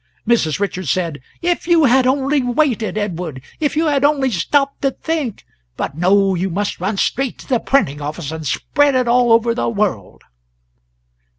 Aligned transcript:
Mrs. 0.27 0.59
Richards 0.59 0.89
said: 0.89 1.21
"If 1.43 1.67
you 1.67 1.85
had 1.85 2.07
only 2.07 2.41
waited, 2.41 2.97
Edward 2.97 3.39
if 3.59 3.75
you 3.75 3.85
had 3.85 4.03
only 4.03 4.31
stopped 4.31 4.81
to 4.81 4.89
think; 4.89 5.45
but 5.77 5.95
no, 5.95 6.33
you 6.33 6.49
must 6.49 6.79
run 6.81 6.97
straight 6.97 7.37
to 7.37 7.47
the 7.47 7.59
printing 7.59 8.01
office 8.01 8.31
and 8.31 8.47
spread 8.47 8.95
it 8.95 9.07
all 9.07 9.31
over 9.31 9.53
the 9.53 9.69
world." 9.69 10.23